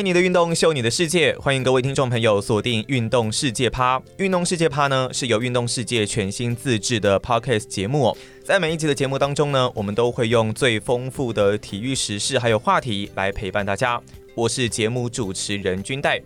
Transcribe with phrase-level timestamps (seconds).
[0.00, 3.98] 爱你的运动，秀你的世界，欢迎各位听众朋友锁定《运动世界趴》。
[4.16, 8.16] 《运动世界趴》呢是由运动世界全新自制的 Podcast 节目。
[8.42, 14.00] 在每一集的节目当中呢，我们都会用最丰富的体育时事还有话题来陪伴大家。
[14.34, 16.18] 我是节目主持人君代。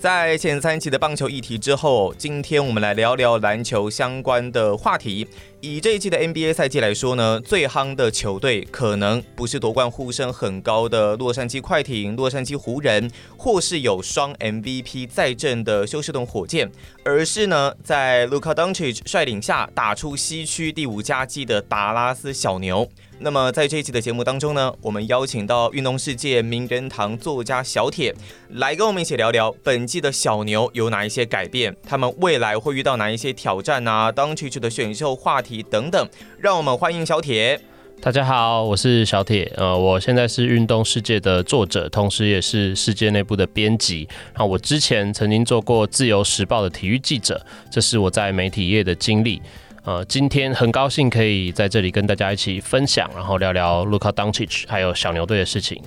[0.00, 5.26] 在前三期的棒球议题之后，今天我们来聊聊篮球相关的话题。
[5.66, 16.70] 以这一季的 NBA 赛季来说呢，最夯的球队可能不是夺冠呼声很高的洛杉矶快艇、洛杉矶湖人，或是有双 MVP 在阵的休斯顿火箭，
[17.04, 22.88] 而是呢在 Luka Doncic 率领下打出西区第五佳绩的达拉斯小牛。
[23.18, 28.14] 那么在这一期的节目当中呢，我们邀请到运动世界名人堂作家小铁
[28.50, 37.60] 来跟我们一起聊聊本季的小牛有哪一些改变，他们未来会遇到哪一些挑战啊，Doncic 的选秀话题等等，让我们欢迎小铁。
[38.02, 44.06] 大家好，我是小铁，呃，我现在是运动世界的作者，同时也是世界内部的编辑。
[44.34, 47.40] 然后我之前曾经做过自由时报的体育记者，
[47.70, 49.40] 这是我在媒体业的经历。
[49.84, 55.80] 呃，今天很高兴可以在这里跟大家一起分享，然后聊聊 Luka Doncic 还有小牛队的事情。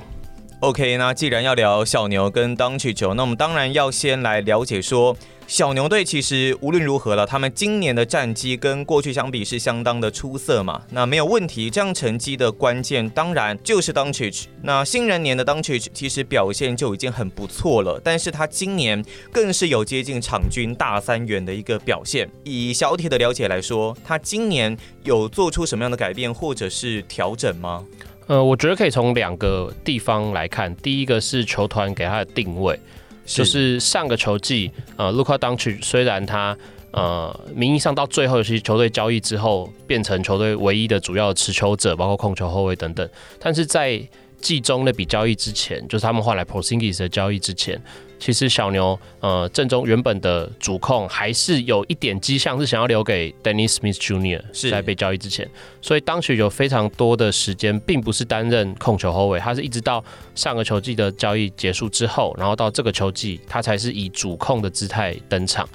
[0.62, 5.16] OK，那既然要聊小牛跟 Doncic，那我们当然要先来了解说。
[5.48, 11.70] 小牛队其实无论如何了，他们今年的战绩跟过去相比是相当的出色嘛，那没有问题。
[11.70, 14.44] 这样成绩的关键当然就是 Doncic。
[14.62, 22.30] 那新人年的 Doncic 其实表现就已经很不错了，但是他今年更是有接近场均大三元的一个表现。
[22.44, 27.84] 以小铁的了解来说，他今年有做出什么样的改变或者是调整吗？
[28.30, 32.80] 呃，我觉得可以从两个地方来看，第一个是球团给他的定位。
[33.26, 36.56] 就是上个球季，呃，Luka Doncic 虽然他
[36.92, 43.08] 呃名义上到最后其实球队交易之后变成球队唯一的主要持球者，包括控球后卫等等，
[43.40, 44.00] 但是在
[44.42, 47.82] 季中那笔交易之前，就是他们换来 Porzingis 的交易之前。
[48.20, 54.42] 其实小牛呃正中原本的主控还是有一点迹象是想要留给 Dennis Smith Jr.
[54.52, 55.50] 是在被交易之前，
[55.82, 60.04] 所以当时有非常多的时间并不是担任控球后卫，他是一直到
[60.36, 65.68] 上个球季的交易结束之后，然后到这个球季他才是以主控的姿态登场。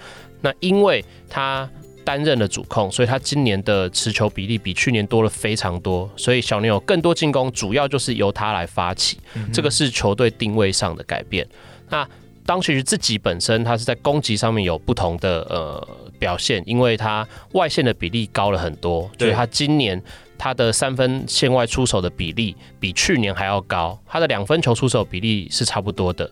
[0.43, 1.67] 那因为他
[2.05, 11.47] 担任了主控，所以他今年的持球比例比去年多了非常多，所以小牛有更多进攻主要就是由他来发起，嗯、这个是球队定位上的改变。
[11.89, 12.07] 那
[12.47, 15.89] 当其实自己本身，他是在攻击上面有不同的呃
[16.19, 20.01] 表现，因为他外线的比例高了很多，所以他今年
[20.37, 26.31] 他的三分线外出手的比例比去年还要高，他的两分球出手比例是差不多的。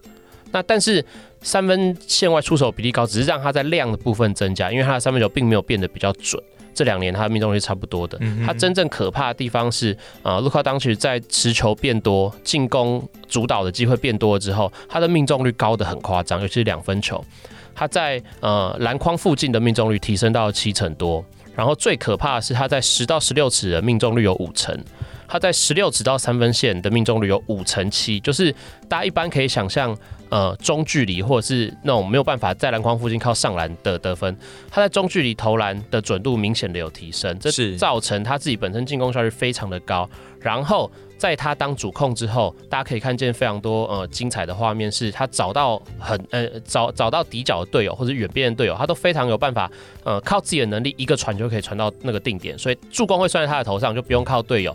[0.50, 1.02] 那但是
[1.42, 6.42] 三分线外出手比例高，只是让他在量的部分增加，因为他的三分球并没有变得比较准。
[6.74, 17.22] 这两年他的命中率差不多的，他真正可怕的地方是，呃，Luka Doncic 在持球变多、进攻主导的机会变多了之后，他的命中率高的很夸张，尤其是两分球，
[17.74, 21.22] 他在呃篮筐附近的命中率提升到七成多，
[21.54, 24.74] 然后最可怕的是他在十到十六尺的命中率有五成。
[25.28, 28.54] 他在十六尺到三分线的命中率有五成七，就是
[28.86, 29.96] 大家一般可以想象，
[30.32, 34.34] 呃，中距离或者是那种没有办法在篮筐附近靠上篮的得分，
[34.70, 40.08] 他在中距离投篮的准度明显的有提升，这是造成他自己本身进攻效率非常的高。
[40.40, 49.70] 然后在他当主控之后，大家可以看见非常多呃精彩的画面，是他找到很呃找找到底角的队友或者远边的队友，他都非常有办法
[50.02, 54.74] 呃靠自己的能力一个传球可以传到那个定点，所以助攻会算在他的头上，就不用靠队友。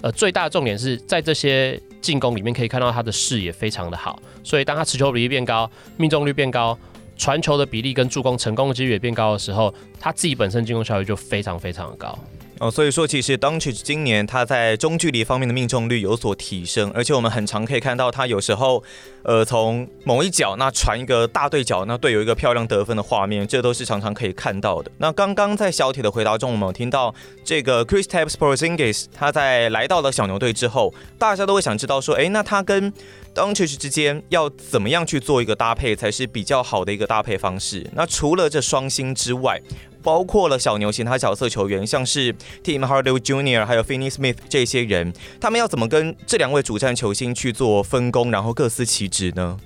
[0.00, 6.78] 呃，最大的重点是在这些进攻里面可以看到他的视野非常的好，所以当他持球比例变高、命中率变高、
[7.16, 12.18] 传球的比例跟助攻成功的几率也变高的时候，他自己本身进攻效率就非常非常的高。
[12.60, 18.82] 哦，所以说其实 Doncic 今年他在中距离方面的命中率有所提升，而且我们很常可以看到他有时候，
[19.24, 24.90] 呃，从某一脚那传一个大对角，那队友一个漂亮得分的画面，这都是常常可以看到的。
[24.98, 27.12] 那刚刚在小铁的回答中，我们有听到
[27.44, 32.92] 这个 Chris Taps Porzingis，他在来到了小牛队之后，大家都会想知道说，哎，那他跟
[33.34, 37.84] Doncic 之间要怎么样去做一个搭配才是比较好的一个搭配方式？
[37.94, 39.60] 那除了这双星之外，
[40.04, 43.64] 包括了小牛其他角色球员，像是 Tim Hardaway Jr.
[43.64, 49.58] 还有 Finney Smith 这些人，他们要怎么跟这两位主战球星去做分工，然后各司其职呢？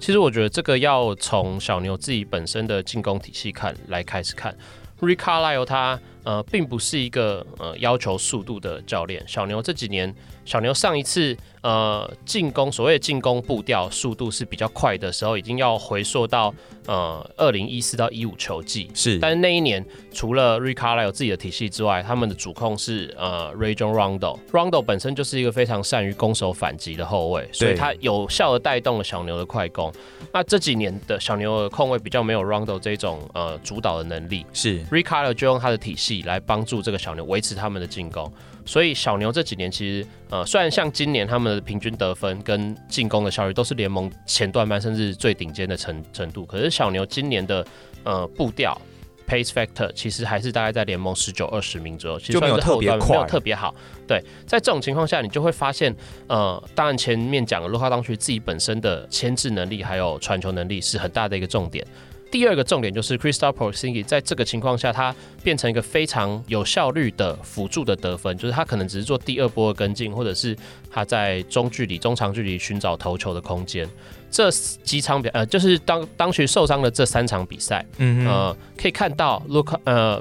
[0.00, 4.56] 其实我觉得这个要从小牛自己本身的进攻体系看来开始看。
[5.00, 9.22] Rick Carlisle 他呃，并不是一个呃要求速度的教练。
[9.26, 10.14] 小牛这几年，
[10.44, 16.54] 小牛上一次呃进攻所谓的进攻步调速度是比较快的时候，已经要回溯到
[16.86, 18.88] 呃二零一四到一五球季。
[18.94, 24.38] 是，但是那一年除了 Rick Carlisle 有自己的体系之外，他们的主控是呃 Rajon Rondo。
[24.52, 29.92] Rondo 本身就是一个非常善于攻守反击的后卫，所以他有效的带动了小牛的快攻。
[30.32, 36.14] 那这几年的小牛的控卫比较没有 Rondo 这种呃主导的能力，是 Rick Carlisle 就用他的体系。
[36.24, 38.30] 来帮助这个小牛维持他们的进攻，
[38.64, 47.66] 所以小牛这几年其实呃，虽然像今年他们的平均得分跟进攻的效率都是联盟前段班甚至最顶尖的程程度，可是小牛今年的
[48.02, 48.80] 呃步调
[49.26, 53.74] pace factor 其实还是大概在联盟十九二十名左右，其实算是后段没有特别好。
[54.06, 55.94] 对，在这种情况下，你就会发现
[56.26, 61.86] 呃，当然前面讲了卢卡当区自己本身的牵制能力还有传球能力是很大的一个重点。
[62.34, 65.14] 第二个重点就是 Kristaps Porzingis 在这个情况下，他
[65.44, 70.56] 变成一个非常有效率的辅助的得分，就是他可能只是做第二波的跟进，或者是
[70.90, 73.88] 他在中距离、中长距离寻找投球的空间。
[74.32, 80.20] 这几场比呃，就是当当时受伤的这三场比赛，嗯呃，可以看到 Look 呃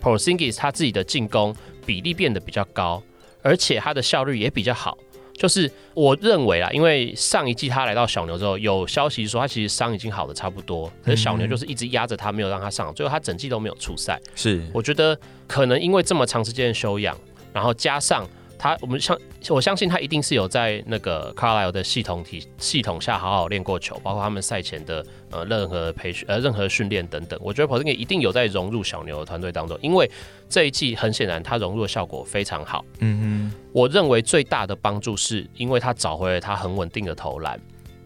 [0.00, 1.54] p o r s i n g i s 他自己的进攻
[1.84, 3.02] 比例变得比较高，
[3.42, 4.96] 而且他的效率也比较好。
[5.40, 14.20] 就是我认为啊，因为上一季他来到小牛之后，有消息说他其实伤已经好的差不多，可是小牛就是一直压着他，没有让他上，最后他整季都没有出赛。
[14.36, 17.16] 是，我觉得可能因为这么长时间的休养，
[17.54, 18.28] 然后加上。
[18.60, 19.18] 他，我们相
[19.48, 27.40] 我相信他一定是有在那个 Carlisle 的系统体系统下好好练过球，包括他们赛前的呃任何培训呃任何训练等等。
[27.42, 30.10] 我觉得 Porzingis 一定有在融入小牛的团队当中，因为
[30.46, 32.84] 这一季很显然他融入的效果非常好。
[32.98, 37.58] 嗯哼，我认为最大的帮助是因为他找回了他很稳定的投篮。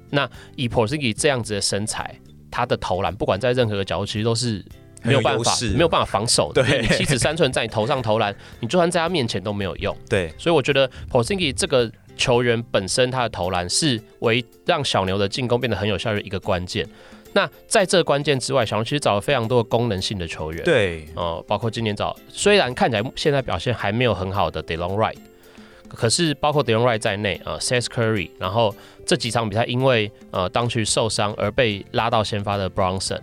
[0.09, 2.17] 那以 Porzingis 这样子的身材，
[2.49, 4.65] 他的投篮不管在任何的角度，其实都是。
[5.05, 6.63] 没有办法，没有办法防守的。
[6.63, 9.97] 对，你七尺三寸在你头上投篮，你就算在他面前都没有用。
[10.09, 16.89] 对，所以我觉得 Porzingis 这个球员本身他的投篮是为让小牛的进攻变得很有效率一个关键。
[17.33, 20.63] 那在这个关键之外，小牛其实找了非常多的功能性的球员。
[20.65, 25.19] 对，呃，包括今年找虽然看起来现在表现还没有很好的 Delon Wright，
[25.89, 28.73] 可是包括 Delon Wright 在内，呃，Seth Curry，然后
[29.05, 33.19] 这几场比赛因为呃当时受伤而被拉到先发的 Brunson。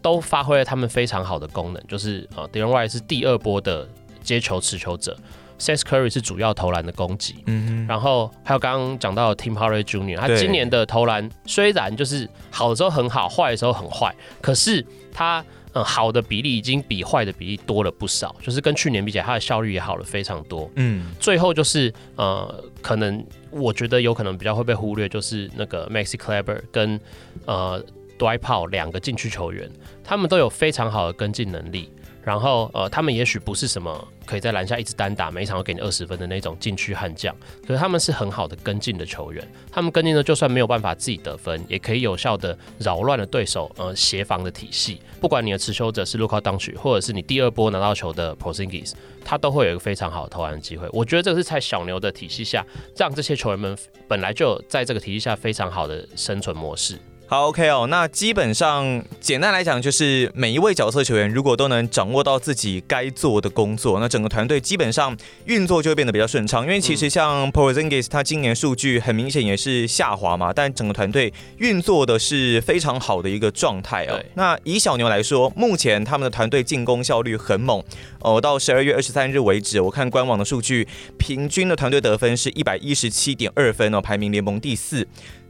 [0.00, 3.88] 都发挥了他们非常好的功能，就是呃，Delon Wright 是第二波的
[4.22, 5.16] 接球持球者
[5.58, 27.00] ，Seth Curry 是主要投篮的攻击，嗯哼，然后还有刚刚讲到 Tim Hardaway Jr.，他今年的投篮虽然就是好的时候很好，坏的时候很坏，可是他嗯好的比例已经比坏的比例多了不少，就是跟去年比起来，他的效率也好了非常多，嗯，最后就是呃，可能我觉得有可能比较会被忽略，就是那个 Maxi Kleber 跟
[27.46, 27.84] 呃。
[28.18, 29.70] Dwight Powell 两个禁区球员，
[30.02, 31.92] 他们都有非常好的跟进能力。
[32.20, 37.34] 然后，呃，他们也许不是什么可以在篮下一直单打，每一场都给你二十分的那种禁区悍将，
[37.66, 39.50] 可是他们是很好的跟进的球员。
[39.72, 45.00] 他们跟进的就算没有办法自己得分，也可以有效的扰乱了对手呃协防的体系。
[45.22, 48.92] 不管你的持球者是 Luka d o n c 或者是你第二波拿到球的 Porzingis，
[49.24, 50.86] 他都会有一个非常好的投篮机会。
[50.92, 52.62] 我觉得这个是在小牛的体系下，
[52.94, 56.98] 让这些球员们本来就在这个体系下非常好的生存模式。
[57.30, 65.14] 好，OK 哦，那基本上简单来讲，就是每一位角色球员如果都能掌握到自己该做的工作，那整个团队基本上
[65.44, 66.62] 运作就会变得比较顺畅。
[66.64, 74.18] 因为其实像 Porzingis 他今年数据很明显也是下滑嘛，但整个团队运作的是非常好的一个状态哦。
[74.32, 77.84] 那以小牛来说，目前他们的团队进攻效率很猛
[78.20, 78.40] 哦。
[78.40, 80.88] 到十二月二十三日为止，我看官网的数据，
[81.18, 85.06] 平均的团队得分是一百一十七点二分哦，排名联盟第四。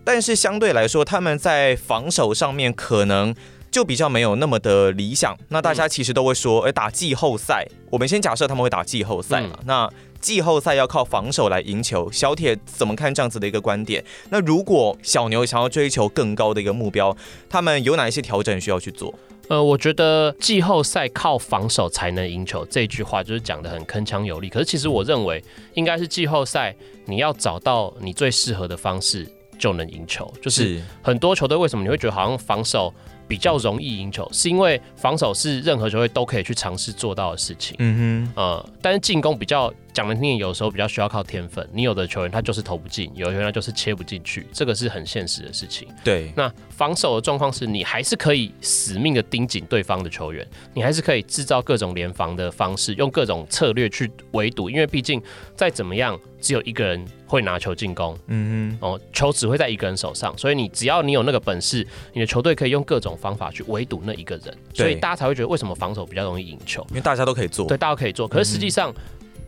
[0.09, 3.35] 但是相对来说，他们在防守上面可能
[3.71, 5.37] 就比较没有那么的理想。
[5.49, 9.59] 那大家其实都会说，哎，打季后赛，我们先假设他们会打季后赛嘛。
[9.67, 9.87] 那
[10.19, 14.03] 季后赛要靠防守来赢球，小铁怎么看这样子的一个观点？
[14.31, 17.15] 那如果小牛想要追求更高的一个目标，
[17.51, 19.15] 他们有哪一些调整需要去做？
[19.49, 24.49] 呃，我觉得季后赛靠防守才能赢球这句话就是讲的很铿锵有力。
[24.49, 26.75] 可是其实我认为，应该是季后赛
[27.05, 29.31] 你要找到你最适合的方式。
[29.59, 32.93] 就能赢球，就是很多球队为什么你会觉得好像防守
[33.27, 37.77] 比较容易赢球，是因为防守是任何球队都可以去尝试做到的事情。
[37.79, 41.69] 嗯哼，呃，但是进攻比较讲难听点，有时候比较需要靠天分。
[41.73, 45.87] 你有的球员他就是投不进，有的球员他就是切不进去，这个是很现实的事情。
[46.03, 55.21] 对，那防守的状况是你还是可以死命的盯紧对方的球员，你还是可以制造各种联防的方式，用各种策略去围堵，因为毕竟
[55.55, 58.19] 再怎么样，只有一个人会拿球进攻。
[58.27, 67.69] 嗯嗯，哦，球只会在一个人手上，所以你只要你有那个本事，你的球队可以用各种方法去围堵那一个人，所以大家才会觉得为什么防守比较容易赢球，因为大家都可以做。
[67.69, 68.91] 对，大家都可以做，可是实际上。
[68.91, 68.95] 嗯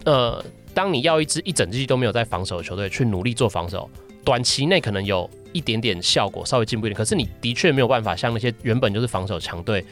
[0.04, 3.86] 呃，当你要一支一整季都没有在防守的球队去努力做防守，
[4.24, 6.96] 短期内可能有一点点效果，稍微进步一点。
[6.96, 9.84] 可是你的确没有办法像那些原本就是防守强队，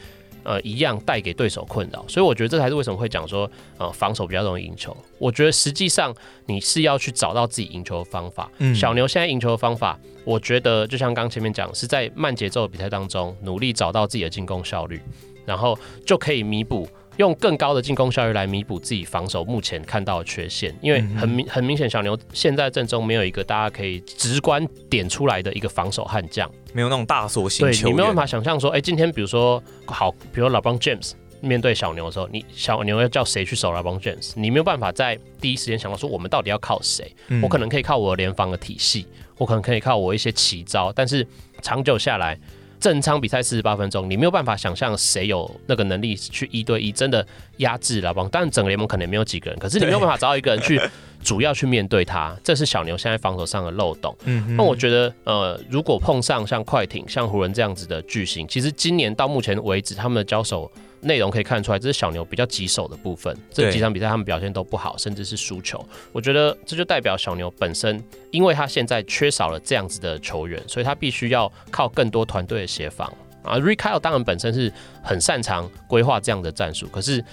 [0.43, 2.03] 呃一样带给对手困扰。
[2.07, 4.95] 所以我觉得这才是为什么会讲说，呃，防守比较容易赢球。
[5.17, 6.13] 我觉得实际上
[6.45, 8.51] 你是要去找到自己赢球的方法。
[8.57, 15.01] 嗯，小牛现在赢球的方法，我觉得就像刚前面讲，是在慢节奏的比赛当中努力找到自己的进攻效率，
[15.45, 16.87] 然后就可以弥补。
[17.19, 31.11] 用更高的进攻效率来弥补自己防守目前看到的缺陷，因为很明很明显，小牛现在阵中没有一个大家可以直观点出来的一个防守悍将，没有那种大锁型球你没有办法想象说，哎、欸，今天比如说好，比如 LeBron James
[31.41, 34.31] 面对小牛的时候，你小牛要叫谁去守 LeBron James？
[34.35, 37.13] 你没有办法在第一时间想到说，我们到底要靠谁？
[37.27, 39.05] 嗯、我可能可以靠我联防的体系，
[39.37, 41.27] 我可能可以靠我一些奇招，但是
[41.61, 42.39] 长久下来。
[42.79, 47.25] 正常比赛四十八分钟，你没有办法想象谁有那个能力去一对一真的
[47.57, 48.27] 压制老邦。
[48.29, 50.81] 当然，整个联盟可能也没有几个人，可是你没有办法找到一个人去
[51.23, 54.15] 主要去面对他，这是小牛现在防守上的漏洞。
[54.23, 60.71] 嗯，那我觉得，呃，如果碰上像快艇、像湖人这样子的巨星，其实今年到目前为止，他们的交手。
[61.01, 63.35] 内容可以看出来，这是小牛比较棘手的部分。
[63.51, 65.83] 这几场比赛他们表现都不好，甚至是输球。
[66.11, 73.07] 我觉得这就代表小牛本身，因为他现在缺少了这样子的球员，所以他必须要靠更多团队的协防
[73.43, 73.57] 啊。
[73.57, 74.71] Rick Kyle 当然本身是
[75.03, 77.23] 很擅长规划这样的战术，可是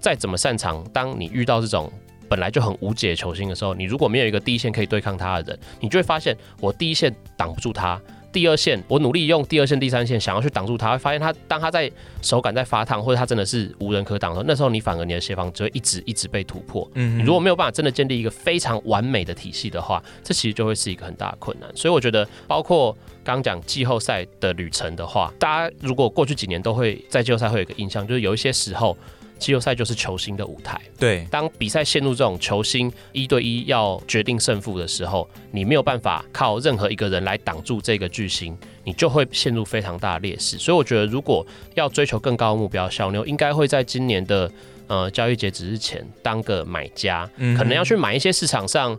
[0.00, 1.92] 再怎么擅长，当你遇到这种
[2.28, 8.00] 本来就很无解球星的时候，你如果没有一个第一线可以对抗他的人，你就会发现我第一线挡不住他。
[8.32, 11.90] 第二线，我努力用第二线、第三线想要去挡住他，会发现他当他在
[12.22, 16.90] 手感在发烫，或者他真的是无人可挡的时候，那时候你反而你的协防只会一直一直被突破。
[16.94, 21.68] 嗯，你如果没有办法真的建立一个非常完美的体系的话，这其实就会是一个很大的困难。
[21.76, 28.96] 所以我觉得，包括刚刚讲季后赛的旅程的话，大家如果过去几年都会在季后赛会有一个印象，就是有一些时候。
[29.42, 30.80] 季后赛就是球星的舞台。
[30.98, 40.56] 对，当比赛陷入这种球星一对一要决定胜负的时候，你没有办法靠任何一个人来挡住这个巨星，你就会陷入非常大的劣势。
[40.56, 41.44] 所以我觉得，如果
[41.74, 44.50] 要追求更高的目标，小牛应该会在今年的
[44.86, 48.96] 呃交易截止日前当个买家，可能要去买一些市场上。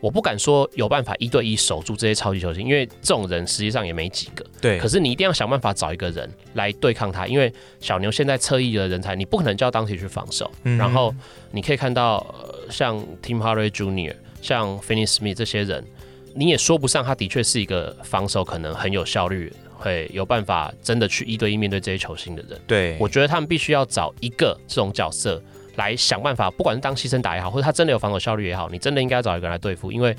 [0.00, 4.44] 我不敢说有办法一对一守住这些超级球星，因为这种人实际上也没几个。
[4.60, 10.50] 对，可是你一定要想办法找一个人来对抗他，因为小牛现在侧翼的人才，你不可能叫当体去防守。
[10.64, 11.14] 嗯、然后
[11.50, 15.84] 你可以看到，呃、像 Tim Hardaway Jr.、像 Finney Smith 这些人，
[16.34, 22.58] 你也说不上他的确是一个防守可能很有效率，会有办法真的去一对一面对这些球星的人。
[22.66, 25.42] 对，我觉得他们必须要找一个这种角色。
[25.80, 30.14] 来想办法，不管是当牺牲打也好，或者他真的有防守效率也好，你真的应该找一个人来对付，因为，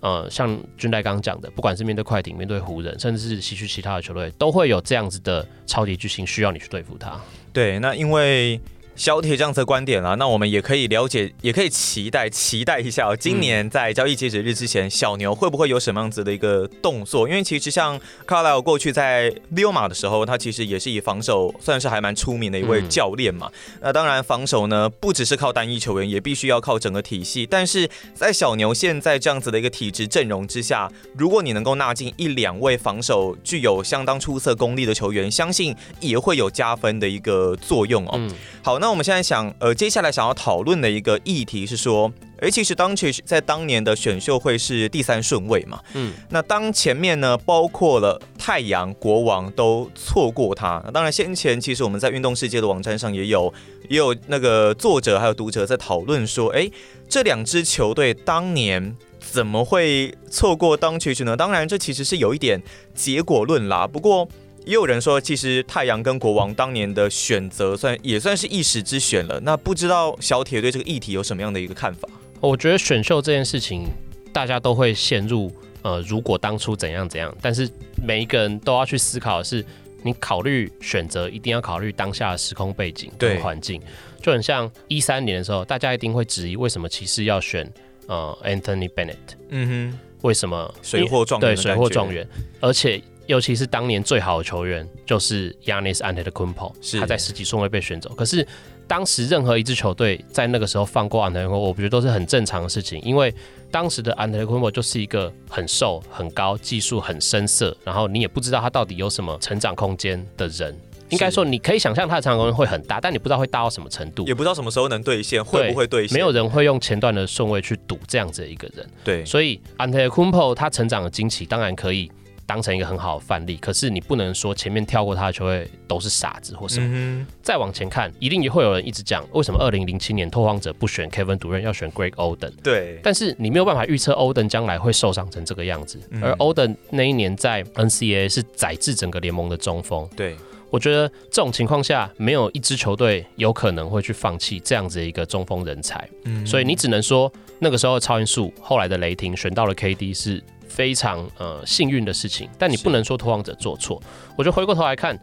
[0.00, 7.20] 呃，像军代刚刚讲的，不管是面对快艇、面对湖人，甚至是西区其他的球队，都会有这样子的超级巨星需要你去对付他。
[7.52, 8.60] 对，那因为。
[8.94, 13.16] 小铁这样子的观点啊，那我们也可以了解，也可以期待期待一下哦。
[13.16, 17.26] 今年在交易截止日之前，小牛会不会有什么样子的一个动作？
[17.26, 23.50] 因为其实像 Carlisle 过去在溜马的时候，他其实也是以防守算是还蛮出名的一位教练嘛。
[23.80, 27.46] 那当然防守呢，不只是靠单一球员，也必须要靠整个体系。
[27.46, 38.20] 但是在小牛现在这样子的一个体质阵容之下，如果你能够纳进一两位防守具有相当出色功力的球员，相信也会有加分的一个作用哦。
[38.62, 38.81] 好。
[38.82, 50.82] 那我们现在想，呃，接下来想要讨论的一个议题是说，诶，其实 Doncic 在当年的选秀会是第三顺位嘛，嗯，那当前面呢，包括了太阳、国王都错过他。
[50.84, 53.54] 那当然，先前其实我们在运动世界的网站上也有，
[53.88, 56.68] 也有那个作者还有读者在讨论说，诶，
[57.08, 61.36] 这两支球队当年怎么会错过 Doncic 呢？
[61.36, 62.60] 当然，这其实是有一点
[62.96, 64.28] 结果论啦，不过。
[64.64, 69.40] 也有人说，其实太阳跟国王当年的选择算也算是一时之选了。
[69.40, 72.08] 那不知道小铁对这个议题有什么样的一个看法？
[72.40, 73.88] 我觉得选秀这件事情，
[74.32, 75.50] 大家都会陷入
[75.82, 77.34] 呃，如果当初怎样怎样。
[77.40, 77.68] 但是
[78.02, 79.64] 每一个人都要去思考的是，
[80.02, 83.80] 你考虑选择一定要考虑当下的时空背景跟环境。
[84.20, 87.68] 就很像一三年的时候，大家一定会质疑为什么骑士要选
[88.06, 89.16] 呃 Anthony Bennett。
[89.48, 89.98] 嗯哼。
[90.22, 91.52] 为什么水货状元？
[91.52, 92.24] 对，水货状元，
[92.60, 98.12] 而且尤其是当年最好的球员就是 Giannis Antetokounmpo，他在十几顺位被选走。
[98.14, 98.46] 可是
[98.86, 103.34] 当时任何一支球队在那个时候放过 Antetokounmpo，我觉得都是很正常的事情，因为
[103.70, 110.76] 当时的 Antetokounmpo 就是一个很瘦、很高、技术很深涩，然后你也不知道他到底有什么成长空间的人。
[111.10, 116.14] 应该说，你可以想象他的成长空间会很大，但你不知道会大到什么程度，也不知道什么时候能兑现，会不会兑现？
[116.14, 118.88] 没有人会用前段的顺位去赌这样子的一个人。
[119.04, 122.10] 对，所以 Antetokounmpo 他成长的惊奇当然可以
[122.46, 126.88] 当成一个很好的范例，可是你不能说前面跳过他的球队都是傻子或什么。
[126.90, 132.52] 嗯、再往前看，一定也会有人一直讲，为什么二零零七年拓荒者不选 Kevin Durant，要选 Greg Oden？
[132.62, 140.08] 对，但是你没有办法预测 Oden 将来会受伤成这个样子，嗯、而 Oden 那一年在 NCAA 是宰制整个联盟的中锋。
[140.16, 140.36] 对。
[140.70, 146.08] 我觉得这种情况下，没有一支球队有可能会去放弃这样子的一个中锋人才。
[146.24, 150.42] 嗯，所以你只能说那个时候超音速，后来的雷霆选到了 KD 是
[150.72, 152.48] 非常呃幸运的事情。
[152.58, 154.02] 但你不能说拓荒者做错。
[154.36, 155.18] 我觉得回过头来看，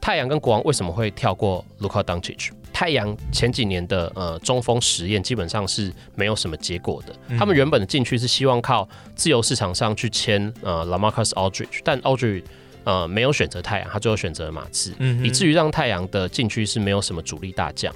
[0.00, 2.50] 太阳跟国王为什么会跳过 Luka Doncic？
[2.72, 7.36] 太阳前几年的呃中锋实验基本上是没有什么结果的。
[7.36, 12.44] 他们原本的禁区是希望靠自由市场上去签呃 LaMarcus Aldridge，但 Aldridge
[12.84, 17.92] 呃，没有选择太阳，他最后选择了马刺，嗯、以至于让太阳的禁区是没有什么主力大将，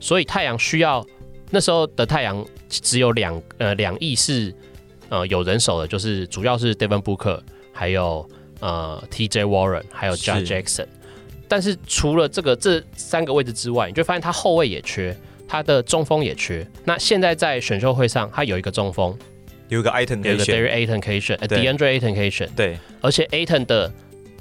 [0.00, 1.04] 所以太阳需要
[1.50, 4.52] 那时候的太阳只有两呃两亿是
[5.08, 7.40] 呃有人手的，就是主要是 Devin Booker，
[7.72, 8.28] 还有
[8.60, 10.86] 呃 TJ Warren，还有 John Jackson，
[11.48, 15.16] 但是除了这个这三个位置之外，你就发现他后卫也缺，
[15.48, 16.66] 他的中锋也缺。
[16.84, 19.16] 那现在在选秀会上，他有一个中锋，
[19.68, 23.92] 有一个选，有一个 Deandre Ayton 可以选，DeAndre Ayton 可以选，对，而且 Ayton 的。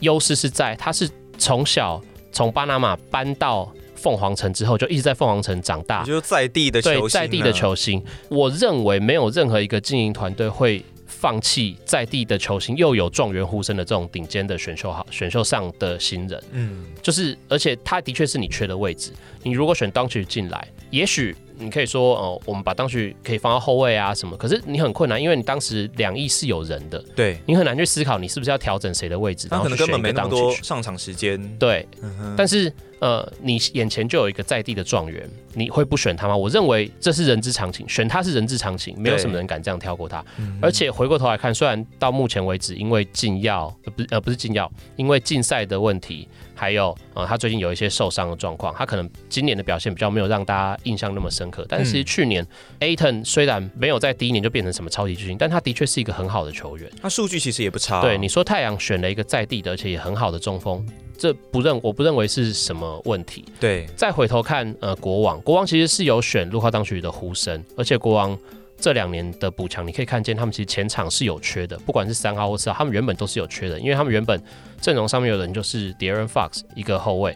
[0.01, 3.73] 优势是在他是从小从巴拿马搬到
[4.05, 8.03] 凤凰城之后，就一直在凤凰城长大，就是在地的球星，对，在地的球星。
[8.29, 16.39] 我认为没有任何一个经营团队会放弃在地的球星，又有状元呼声的这种顶尖的选秀好选秀上的新人。
[16.51, 19.11] 嗯，就是而且他的确是你缺的位置。
[19.41, 21.35] 你如果选 Doncic 进来，也许。
[21.57, 32.69] 你可以说哦，我们把当时可以放到后卫啊什么，可是你很困难，因为你当时两翼是有人的，对，你很难去思考你是不是要调整谁的位置，他可能根本没那么多上场时间，对，嗯、但是
[33.05, 36.35] 呃，你眼前就有一个在地的状元，你会不选他吗？
[36.35, 40.25] 我认为这是人之常情，选他是人之常情，没有什么人敢这样跳过他。
[40.59, 46.27] 而且回过头来看，虽然到目前为止因为禁药，呃不是呃不是禁药，因为禁赛的问题。
[46.57, 51.65] 还有，呃，他最近有一些受伤的状况，他可能今年的表现比较没有让大家印象那么深刻。
[51.67, 52.47] 但是其实去年
[52.79, 56.89] ，Ayton 虽然没有在第一年就变成什么超级巨星，但他的确是一个很好的球员。
[57.01, 58.01] 他数据其实也不差啊。
[58.01, 63.45] 对，你说太阳选了一个在地的，而且也很好的中锋，这不认我不认为是什么问题。
[63.59, 68.37] 对，再回头看，呃，国王，国王其实是有选卢卡当局的呼声，而且国王。
[68.77, 74.39] 这两年的补强，你可以看见他们其实前场是有缺的，不管是三号或四号，他们原本都是有缺的，因为他们原本
[74.81, 77.35] 阵容上面有人就是 De'Aaron Fox 一个后卫，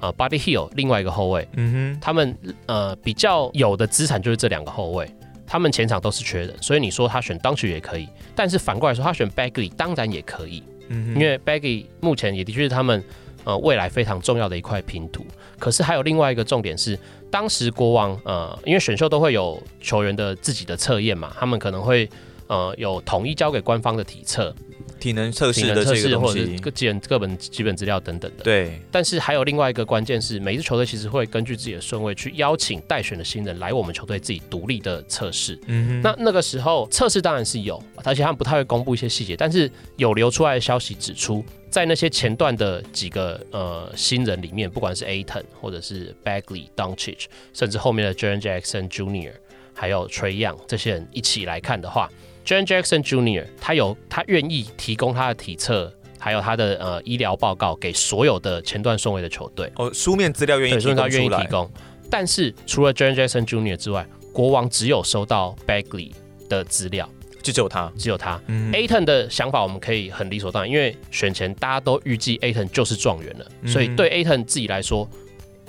[0.00, 5.06] 呃，Buddy Hield 另外一个后卫，嗯哼，他们呃比较有的资产就是这两个后卫，
[5.46, 13.02] 他们前场都是缺的，所以你说他选 Doncic 也可以，但是反过来说他选 Bagley 当然也可以，因为 Baggy 目前也的确是他们
[13.44, 15.24] 呃未来非常重要的一块拼图，
[15.58, 16.98] 可是还有另外一个重点是。
[17.32, 22.06] 当时国王呃，因为选秀都会有球员的自己的测验嘛，他们可能会
[22.46, 24.54] 呃有统一交给官方的体测、
[25.02, 28.44] 体能测试的这个或者是各基本各本基本资料等等的。
[28.44, 28.80] 对。
[28.90, 35.58] 但是还有另外一个关键是，每支球队其实会根据自己的顺位去邀请待选的新人来我们球队自己独立的测试。
[35.66, 36.00] 嗯哼。
[36.02, 41.44] 那那个时候测试当然是有，而且他们不太会公布一些细节，但是有流出来的消息指出。
[41.72, 49.32] 在那些前段的几个呃新人里面，不管是 Ayton 或者是 Bagley、Doncic，甚至后面的 Jaren Jackson Jr.，
[49.72, 52.10] 还有 Trey Young 这些人一起来看的话
[52.44, 53.46] ，Jaren Jackson Jr.
[53.60, 59.70] 他有他愿意提供他的体测，还有他的呃医疗报告给所有的前段顺位的球队。
[59.76, 61.70] 哦，书面资料愿意提供他愿意提供，
[62.10, 63.76] 但是除了 John Jackson Jr.
[63.76, 66.12] 之外，国王只有收到 Bagley
[66.48, 67.08] 的资料。
[67.42, 68.40] 就只有他，只有他。
[68.46, 75.10] 嗯，Ayton 的想法我们可以很理所当然，因为选前大家都预计 Ayton 就是状元了，嗯、所以对 Ayton 自己来说，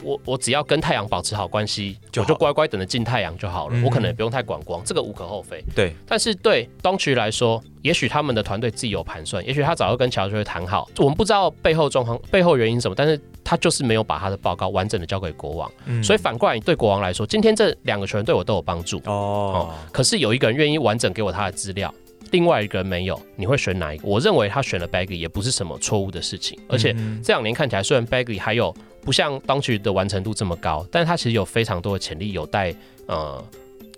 [0.04, 5.64] 我我只要跟太阳保持好关系，就我就乖乖等着进太阳就好了，嗯、我可能也不用太管光，这个无可厚非。
[5.76, 13.20] 对，但是对 Doncic 来说，也许他们的团队自己有盘算，也许他早就跟乔治会谈好，我们不知道背后状况、背后原因什么，但是。
[13.46, 19.76] 他就是没有把他的报告完整的交给国王，嗯、所以反过来对国王来说，今天这两个球员对我都有帮助哦，哦。
[19.92, 21.94] 可是有一个人愿意完整给我他的资料，
[22.32, 24.08] 另外一个人没有，你会选哪一个？
[24.08, 32.74] 我认为他选了 Bagley 也不是什么错误的事情，而且这两年看起来，虽然 Bagley 还有不像当局的完成度这么高，但是他其实有非常多的潜力有待
[33.08, 33.44] 呃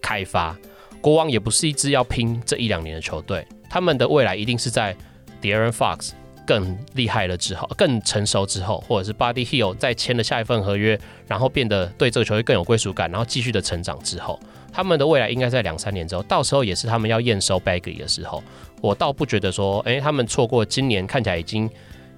[0.02, 0.56] 开发。
[1.02, 4.96] 国王也不是一支要拼这一两年的球队，他们的未来一定是在
[5.42, 6.12] De'Aaron Fox。
[6.48, 14.40] 更厉害了之后，更成熟之后，或者是 Buddy Hield 再签了下一份合约，然后变得对这个球队更有归属感，然后继续的成长之后，
[14.72, 18.44] 他们的未来应该在两三年之后，到时候也是他们要验收 Bagley 的时候，
[18.80, 21.68] 我倒不觉得说，哎、欸，他们错过今年看起来已经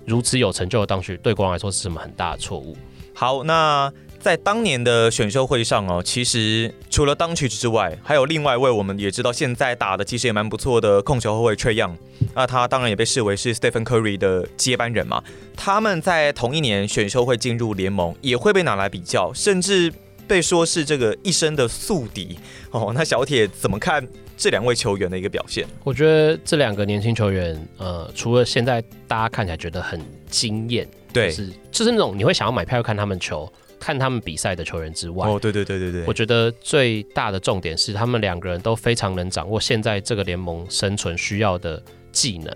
[0.08, 2.76] 如此有成就的当曲，对国王来说是什么很大的错误？
[3.14, 3.94] 好，那。
[4.20, 11.96] 在当年的选秀会上哦，其实除了 Doncic 之外，还有另外一位我们也知道现在打的其实也蛮不错的控球后卫 Trae Young，
[12.34, 15.24] 那他当然也被视为是 Stephen Curry 的接班人嘛。
[15.56, 19.94] 他们在同一年选秀会进入联盟，也会被拿来比较，甚至
[20.28, 22.38] 被说是这个一生的宿敌
[22.72, 22.92] 哦。
[22.96, 24.06] 那小铁怎么看
[24.38, 25.66] 这两位球员的一个表现？
[25.84, 33.52] 我觉得这两个年轻球员，呃，除了现在大家看起来觉得很惊艳，对，就是就是那种你会想要买票看他们球。
[33.80, 41.80] 看他们比赛的球员之外，哦，对对对对对，我觉得最大的重点是他们两个人都非常能掌握现在这个联盟生存需要的
[42.12, 42.52] 技能。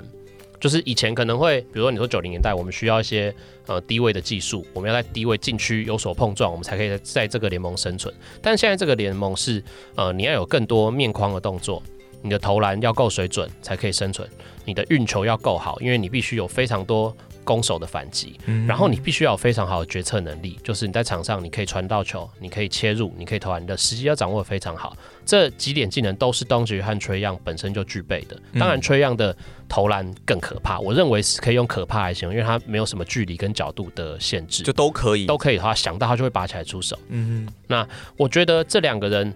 [0.62, 3.34] 就是以前可能会，比如说你说九零年代，我们需要一些
[3.66, 8.14] 呃低位的技术，我们要在低位禁区有所碰撞，我们才可以在这个联盟生存。
[8.44, 9.62] 但现在这个联盟是
[9.96, 11.82] 呃你要有更多面框的动作，
[12.22, 14.30] 你的投篮要够水准才可以生存，
[14.64, 17.14] 你的运球要够好，因为你必须有非常多。
[17.52, 24.96] 攻守的反击，嗯然后你必须要有非常好的决策能力，就是你在场上你可以传到球，你可以切入，你可以投篮，你的时机要掌握得非常好。
[25.26, 28.40] 这几点技能都是 Doncic 和 Trae Young 本身就具备的。
[28.58, 29.36] 当然，Trae Young 的
[29.68, 36.98] 投篮更可怕，我认为是可以用可怕来形容，因为他没有什么距离跟角度的限制，就都可以，都可以的话，想到他就会拔起来出手。
[37.10, 37.86] 嗯哼，那
[38.16, 39.34] 我觉得这两个人，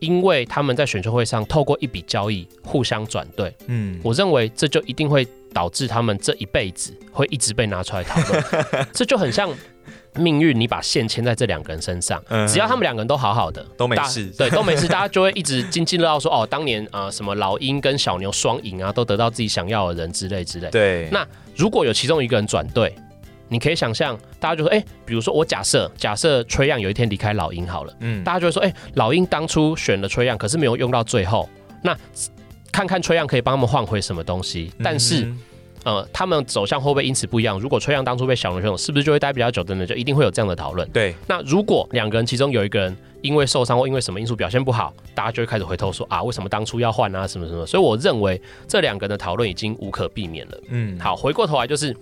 [0.00, 5.24] 因为他们在选秀会上透过一笔交易互相转队，嗯，我认为这就一定会。
[5.52, 9.48] 导致他们这一辈子会一直被拿出来讨论， 这就很像
[10.14, 20.68] 命运，你把线牵在这两个人身上，只要他们两个人都好好的，都没事，对，都没事， 大家就会一直津津乐道说，哦，当年啊、呃，什么老鹰跟小牛双赢啊，都得到自己想要的人之类之类。
[20.70, 22.94] 对，那如果有其中一个人转队，
[23.48, 31.48] 你可以想象，大家就说，哎、欸，比如说我假设，假设 Trae Young 有一天离开老鹰好了，嗯，大家就会说，哎、欸，老鹰当初选了 Trae Young，可是没有用到最后，
[31.82, 31.96] 那。
[32.72, 35.38] 看看 Trae Young 可以帮他们换回什么东西，但是，嗯、
[35.84, 37.60] 呃，他们走向会不会因此不一样？
[37.60, 39.86] 如果 Trae Young 当初被小龙选走，是不是就会待比较久的呢？
[39.86, 40.88] 就一定会有这样的讨论。
[40.88, 47.26] 对，那如果两个人其中有一个人因为受伤或因为什么因素表现不好，大家就会开始回头说啊，为什么当初要换啊？
[47.26, 47.66] 什么什么？
[47.66, 50.60] 所以我认为这两个人的讨论已经无可避免了。
[50.68, 51.94] 嗯，好，回过头来就是。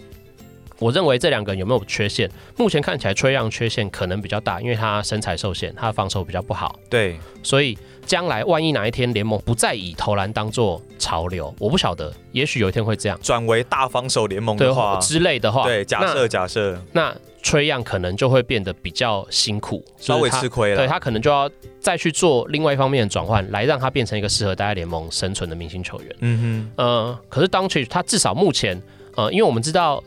[0.80, 2.28] 我认为这两个人有没有缺陷？
[2.56, 6.74] 目前看起来，Trae Young 缺陷可能比较大，因为他身材受限，他的防守比较不好。
[6.88, 20.76] 对，所以将来万一哪一天联盟不再以投篮当做潮流，我不晓得，也许有一天会这样，转为大防守联盟的话之类的话，对，假设假设，那 Trae Young 可能就会变得比较辛苦，稍微吃亏了。
[20.76, 26.16] 对，他可能就要再去做另外一方面的转换，来让他变成一个适合待在联盟生存的明星球员。
[26.20, 28.80] 嗯哼，呃，可是 Doncic 他至少目前，
[29.16, 30.02] 呃，因为我们知道。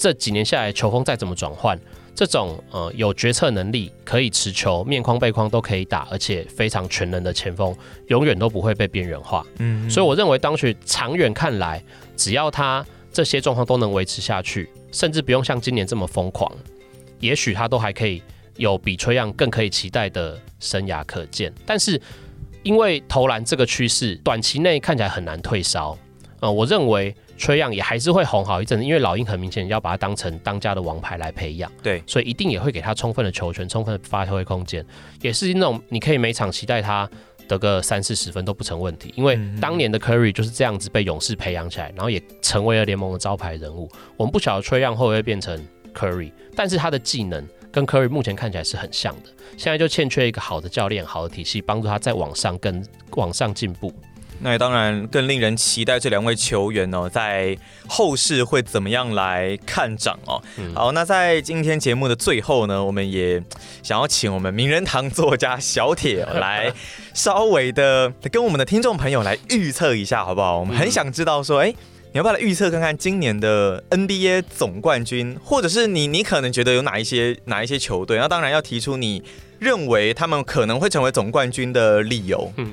[0.00, 1.78] 这几年下来，球风再怎么转换，
[2.14, 9.44] 这种呃有决策能力、可以持球、面框背框都可以打，而且非常全能的前锋，永远都不会被边缘化。
[9.58, 11.84] 嗯，所以我认为，当时长远看来，
[12.16, 12.82] 只要他
[13.12, 16.50] 这些状况都能维持下去，甚至不用像今年这么疯狂，
[17.18, 18.22] 也许他都还可以
[18.56, 21.52] 有比 Trae Young 更可以期待的生涯可见。
[21.66, 22.00] 但是，
[22.62, 25.98] 因为投篮这个趋势，短期内看起来很难退烧。
[26.40, 27.14] 呃，我认为。
[27.40, 34.84] Trae Young 也还是会红好一阵子，因为老鹰很明显要把他当成当家的王牌来培养，对，所以一定也会给他充分的球权、充分的发挥空间，
[35.22, 37.08] 也是那种你可以每场期待他
[37.48, 43.90] 得个三四十分都不成问题，因为当年的 Curry 就是这样子被勇士培养起来，然后也成为了联盟的招牌人物。
[44.18, 45.58] 我们不晓得 Trae Young 会不会变成
[45.94, 53.90] Curry，但是他的技能跟 Curry 目前看起来是很像的，现在就欠缺一个好的教练、好的体系，帮助他再往上更往上进步。
[54.42, 60.42] 那也当然更令人期待这两位球员哦，在后世会怎么样来看涨哦。
[60.56, 63.42] 嗯、好，那在今天节目的最后呢，我们也
[63.82, 66.72] 想要请我们名人堂作家小铁来
[67.12, 70.58] 稍微的跟我们的听众朋友来预测一下，好不好？
[70.58, 71.76] 我们很想知道说，哎、欸，
[72.12, 78.16] 你要不要来预测看看今年的 NBA 总冠军，或者是你你可能觉得有哪一些哪一些球队？
[78.18, 79.22] 那当然要提出你
[79.58, 82.50] 认为他们可能会成为总冠军的理由。
[82.56, 82.72] 嗯，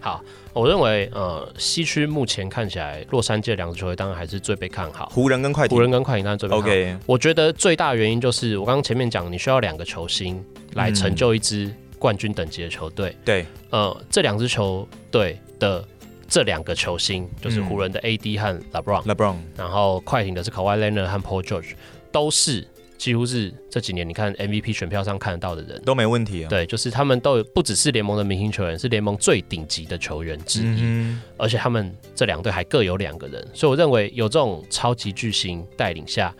[0.00, 0.22] 好。
[0.54, 5.10] 我认为，呃，西区目前看起来，洛杉矶的两支球队当然还是最被看好。
[5.14, 6.68] 湖人跟快艇，湖人跟快艇当然最被看好。
[6.68, 13.16] OK，我觉得最大的原因就是我刚刚前面讲，你需要两个球星来成就一支冠军等级的球队。
[13.24, 15.82] 对，呃，这两支球队的
[16.28, 21.72] 这两个球星，就是湖人的 AD 和 LeBron，LeBron，然后快艇的是 Kawhi Leonard 和 Paul George，
[22.10, 22.66] 都是
[23.02, 26.48] 几乎是这几年你看 MVP 选票上看得到的人都没问题啊。
[26.48, 30.82] 对，就是他们都有不只是联盟的明星球员，是联盟最顶级的球员之一。
[30.82, 36.32] 嗯、而且他们这两队还各有两个人，所以我认为有这种超级巨星带领下，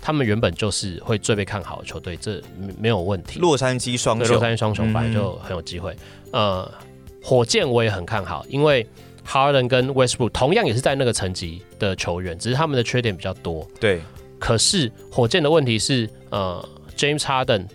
[0.00, 2.40] 他们原本就是会最被看好的球队，这
[2.78, 3.40] 没有问题。
[3.40, 5.90] 洛杉矶双雄，洛杉矶双雄本来就很有机会。
[6.30, 6.74] 嗯、呃，
[7.20, 8.86] 火箭我也很看好，因为。
[9.28, 13.68] Harden 跟 Westbrook 同样也是在那个层级的球员，只是他们的缺点比较多。
[13.80, 14.00] 对，
[14.38, 17.66] 可是火箭的问题是，呃，James Harden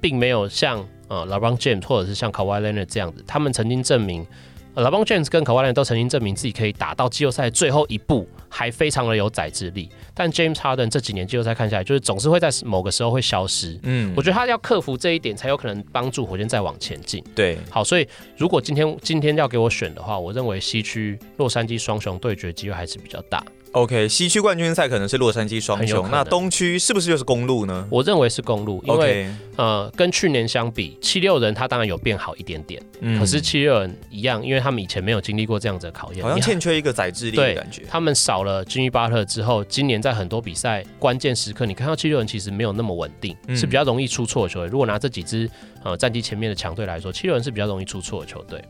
[0.00, 4.26] 并没有像呃 LeBron James 或者是像 Kawhi Leonard 这样子，他们曾经证明。
[4.74, 9.88] LeBron James 跟 Kawhi Leonard 都曾经证明自己可以打到季后赛最后一步，还非常的有宰制力。
[10.12, 13.78] 但 James Harden 这几年季后赛看下来，就是总是会在某个时候会消失。
[13.84, 17.22] 嗯，我觉得他要克服这一点，才有可能帮助火箭再往前进。
[17.36, 23.44] 对，好，所以如果今天今天要给我选的话，我认为西区洛杉矶双雄对决机会还是比较大。
[23.74, 27.84] OK，西区冠军赛可能是洛杉矶双雄，那东区是不是就是公路呢？
[27.90, 29.28] 我认为是公路，因为 Okay.
[29.56, 37.82] 呃，跟去年相比，七六人他当然有变好一点点，嗯、可是七六人一样，因为他们以前没有经历过这样子的考验，好像欠缺一个宰制力的感觉。
[37.88, 44.68] 他们少了金鱼巴特之后，今年在很多比赛关键时刻，你看到七六人其实没有那么稳定，嗯、是比较容易出错的球队。
[44.68, 45.50] 如果拿这几支
[45.82, 48.62] 呃战绩前面的强队来说，七六人是比较容易出错的球队。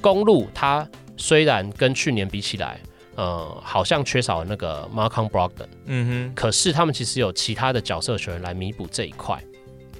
[0.00, 0.88] 公路他
[1.18, 2.80] 虽然跟去年比起来，
[3.16, 9.42] 呃，好像缺少了那个 Marcon Brogdon，嗯哼，可是他们其实有其他的角色球员来弥补这一块，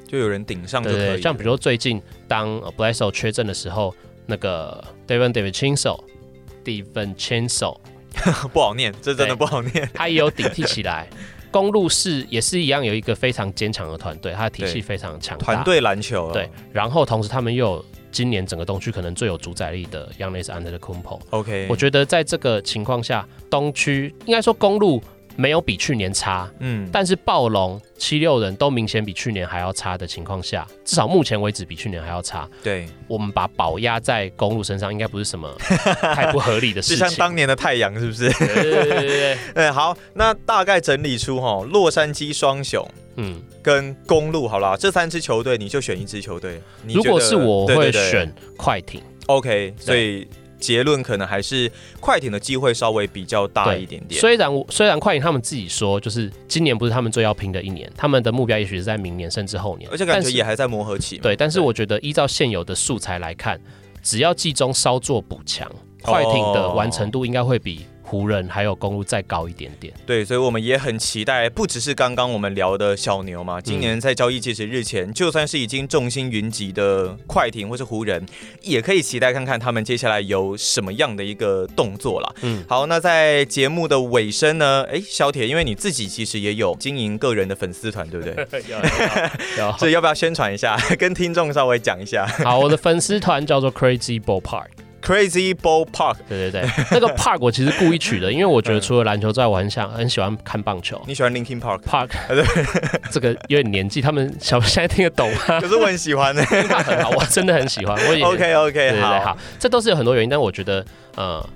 [0.06, 1.22] 就有人顶上就可以。
[1.22, 3.94] 像比如说最近当 Bledsoe 缺阵的时候，
[4.26, 7.78] 那个 Devin DiVincenzo，DiVincenzo
[8.52, 11.08] 不好念，这真的不好念，他也有顶替起来。
[11.50, 16.30] 公路是也是一样，有一个非常坚强的团队，他的体系非常强大，团队篮球。
[16.32, 17.82] 对，然后同时他们又有。
[18.16, 21.20] 今年整个东区可能最有主宰力的 Giannis Antetokounmpo。
[21.28, 25.02] OK，我觉得在这个情况下，东区应该说公鹿
[25.36, 32.48] 没有比去年差，嗯，但是暴龙、七六人都明显比去年还要差的情况下，至少目前为止比去年还要差。
[32.62, 35.52] 对，我们把宝压在公路身上，应该不是什么
[36.14, 36.98] 太不合理的事情。
[36.98, 38.30] 就像当年的太阳，是不是？
[38.32, 39.38] 对对对对对。
[39.54, 42.86] 对，好，那大概整理出哈，洛杉矶双雄。
[43.18, 46.60] 嗯，跟公路好啦，这三支球队你就选一支球队。
[46.86, 49.00] 如果是我，我会选快艇。
[49.24, 54.20] OK，所以结论可能还是快艇的机会稍微比较大一点点。
[54.20, 61.18] 虽然虽然快艇他们自己说，就是今年不是他们最要拼的一年，他们的目标也许是在明年甚至后年，而且感觉也还在磨合期。
[61.18, 63.60] 对，但是我觉得依照现有的素材来看，
[64.02, 65.70] 只要季中稍作补强，
[66.02, 67.86] 快艇的完成度应该会比。
[68.06, 78.24] 湖人还有公路再高一点点，对，所以我们也很期待，不只是刚刚我们聊的小牛嘛，今年在交易截止日前，嗯、就算是已经众星云集的快艇或是湖人，
[78.62, 82.32] 也可以期待看看他们接下来有什么样的一个动作啦。
[82.42, 88.36] 嗯，好，那在节目的尾声呢，哎，小铁，因为你自己其实也有经营个人的粉丝团，对不对？
[89.58, 92.24] 有，所以要不要宣传一下， 跟听众稍微讲一下？
[92.44, 94.68] 好，我的粉丝团叫做 Crazy Ball Park。
[95.02, 101.00] Crazy Ball Park，对对对， 那个 Park 我其实故意取的，因为我觉得除了篮球之外，我很想很喜欢看棒球。
[101.06, 102.08] 你喜欢 Linkin Park Park？
[102.28, 102.44] 对，
[103.12, 105.60] 这个有点年纪，他们小现在听得懂吗？
[105.60, 107.96] 可是我很喜欢的，很好，我真的很喜欢。
[108.08, 111.46] 我也 OK OK，对对对好，好，这都是有很多原因，但我觉得呃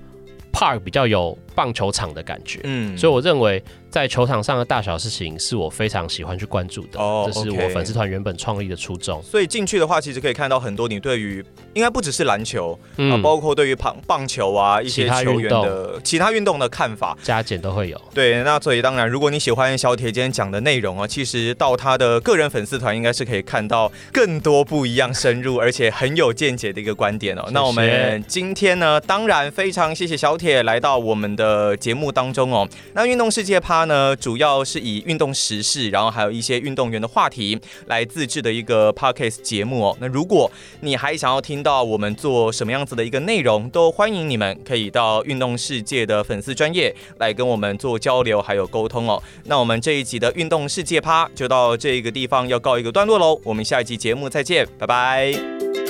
[0.53, 3.63] ，Park 比较有棒球场的感觉，嗯，所以我认为。
[3.91, 7.33] 在球场上的大小事情是我非常喜欢去关注的，oh, okay.
[7.33, 9.21] 这是我粉丝团原本创立的初衷。
[9.21, 11.45] 所以进去的话，其实可以看到很多你对于
[11.75, 18.01] 应该不只是篮球，嗯、啊，包括对于棒棒球啊一些球员的其他运动的看法，加减都会有。
[18.15, 27.43] 对，那所以当然，如果你喜欢小铁今天讲的内容啊，其实到他的个人粉丝团应该是可以看到更多不一样、深入而且很有见解的一个观点哦。
[27.43, 27.55] 谢谢。
[27.55, 32.69] 那我们今天呢，当然非常谢谢小铁来到我们的呃节目当中哦。
[32.95, 39.97] 那运动世界趴呢，主要是以运动时事，然后还有一些运动员的话题来自制的一个 podcast 节目哦。
[40.01, 49.21] 那如果你还想要听到我们做什么样子的一个内容，都欢迎你们可以到运动世界的粉丝专业来跟我们做交流还有沟通哦。
[49.45, 53.41] 那我们这一集的运动世界趴就到这个地方要告一个段落喽。
[53.45, 55.90] 我们下一集节目再见，拜拜。